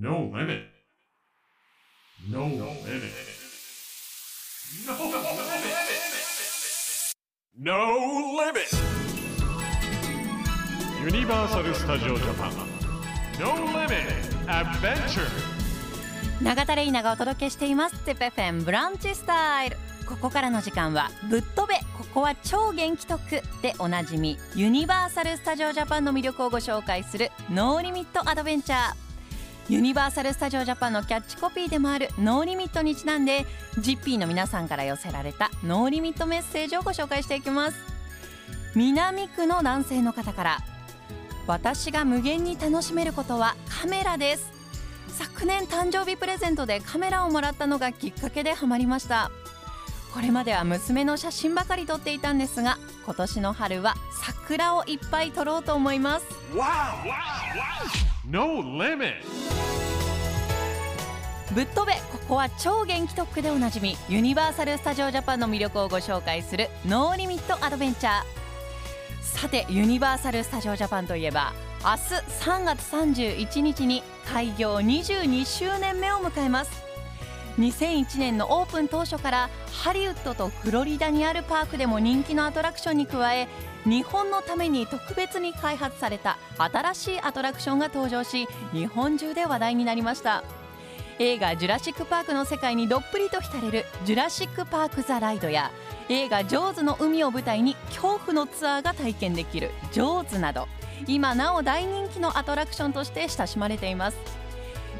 [0.00, 0.62] No limit.
[2.30, 3.12] No no limit.
[4.86, 5.74] No limit.
[7.58, 7.78] No
[8.40, 8.72] limit.
[11.04, 12.54] Universal Studio Japan.
[13.38, 14.08] No limit.
[14.48, 15.28] Adventure.
[16.40, 19.76] 永田玲奈がお届けしていますテペフェンブランチスタイル
[20.06, 23.22] ここからの時間はぶっ飛べここは超元気特
[23.60, 29.09] でおなじみユニバーサル・スタジオ・ジャパンの魅力をご紹介するノーリミット・アドベンチャー
[29.70, 33.46] ユニバーサル・スタジオ・ジャパンのキャッチコピーでもあるノーリミットにちなんで
[33.78, 37.78] GP の皆さんから寄せられたノーリミットメッセージをご紹介していきます。
[38.74, 40.58] 南区の男性の方から
[41.46, 44.50] 私が無限に楽しめることはカメラです。
[45.06, 49.30] 昨年誕生日プレゼントでカメラをもらったのがきっかけでハマりました。
[50.12, 56.26] これまでは娘の写真ばかり撮っていたんですが今年の春は桜をいっぱい撮ろうと思います。
[58.30, 59.24] No limit.
[61.54, 68.22] ぶっ飛べここは超元気特区でおなじみユニバーサル・スタジオ・ジャパンの魅力をご紹介する No Limit Adventure。
[69.20, 71.52] さてユニバーサル・スタジオ・ジャパンといえば
[71.82, 71.98] 明日
[72.44, 76.70] 3月31日に開業22周年目を迎えます。
[77.58, 83.48] 2001年のオープン当初からハリウッドとフロリダにあるパークでも人気のアトラクションに加え
[83.84, 90.44] 日本のために特別に開発された新しいアトラクションが登場し日本中で話題になりました。
[91.22, 95.70] 映画「ジュラシック・パーク」の世界にどっぷりと浸れる「ジュラシック・パーク・ザ・ライド」や
[96.08, 100.66] 映画「ジョーズ」の海を舞台に恐怖のツアーが体験できる「ジョーズ」など
[101.06, 104.16] 今なお大人気のアトラクションとして親しまれています。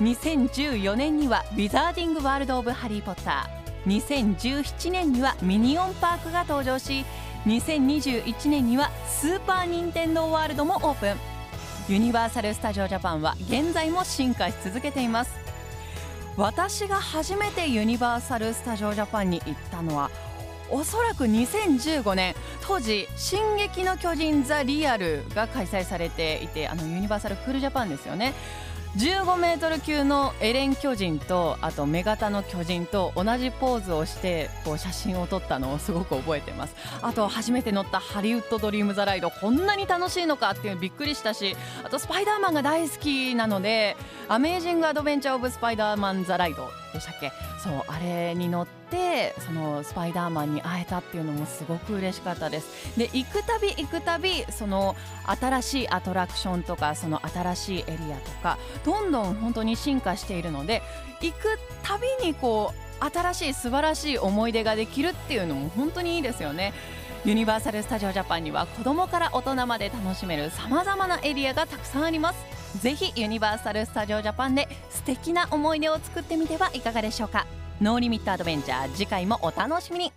[0.00, 7.04] 2014年には「ウィザーディング・ワールド・オブ・ハリー・ポッター」2017年にはミニオンパークが登場し
[7.46, 11.16] 2021年にはスーパー・ニンテンドー・ワールドもオープン。
[11.88, 15.47] ユニバーサル・スタジオ・ジャパンは現在も進化し続けています。
[16.38, 20.08] 私が初めてユニバーサル・スタジオ・ジャパンに行ったのは
[20.70, 22.34] おそらく2015年。
[22.62, 28.34] 当時「進撃の巨人ザ・リアル」が開催されていてあのユニバーサル・クールジャパンですよね。
[28.98, 36.74] 15メートル級のエレン巨人とあと目型の巨人と同じポーズをしてこう写真を撮ったのをすごく覚えてます。
[37.00, 43.96] あと初めて乗ったハリウッド・ドリーム・ザ・ライドこんなに楽しいのかっていうびっくりしたしあとスパイダーマンが大好きなので
[44.28, 47.30] アメージング・アドベンチャー・オブ・スパイダーマン・ザ・ライドでしたっけ？
[47.62, 48.77] そうあれに乗って
[49.44, 52.98] そのスパイダーマンに会えたっていうのもすごく嬉しかったです。
[52.98, 60.82] で行くたび行くたびその新しいアトラクションとかその新しいエリアとかどんどん本当に進化しているので
[61.20, 66.72] 行くたびにこう新しい素晴らしい思い出ができるっていうのも本当にいいですよね。
[67.24, 72.80] ユニバーサル・スタジオ・ジャパンには子供から大人まで楽しめるさまざまなエリアがたくさんあります。
[72.80, 77.46] ぜひユニバーサル・スタジオ・ジャパンで素敵な思い出を作ってみてはいかがでしょうか。
[77.80, 78.88] No Limit Adventure。
[78.94, 80.12] 次回もお楽しみに。